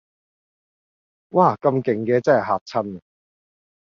[1.29, 3.01] 嘩咁勁嘅真係嚇親